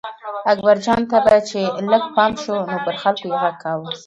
[0.51, 3.87] اکبرجان ته به چې لږ پام شو نو پر خلکو یې غږ کاوه.